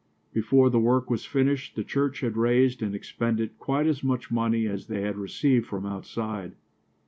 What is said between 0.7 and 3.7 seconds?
the work was finished the church had raised and expended